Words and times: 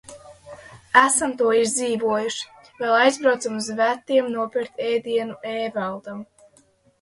Esam 1.01 1.33
to 1.41 1.51
izdzīvojuši. 1.57 2.47
Vēl 2.79 2.95
aizbraucam 3.01 3.59
uz 3.61 3.69
vetiem 3.81 4.33
nopirkt 4.37 4.83
ēdienu 4.87 5.39
Ēvaldam. 5.53 6.27